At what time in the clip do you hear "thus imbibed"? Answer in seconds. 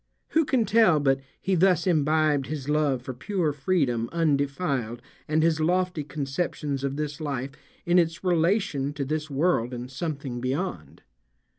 1.53-2.47